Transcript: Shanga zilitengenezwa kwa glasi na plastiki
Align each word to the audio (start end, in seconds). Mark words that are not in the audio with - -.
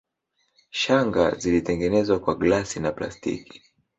Shanga 0.71 1.35
zilitengenezwa 1.39 2.19
kwa 2.19 2.35
glasi 2.35 2.79
na 2.79 2.91
plastiki 2.91 3.61